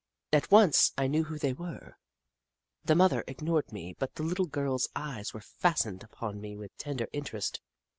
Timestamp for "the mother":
2.83-3.23